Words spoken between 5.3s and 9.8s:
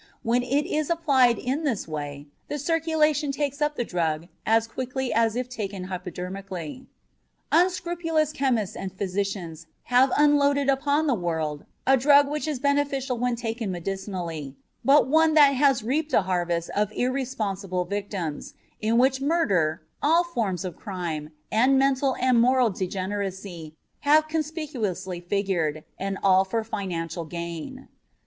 if taken hypodermically. Unscrupulous chemists and physicians